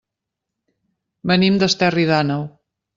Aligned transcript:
Venim 1.33 1.63
d'Esterri 1.65 2.11
d'Àneu. 2.15 2.53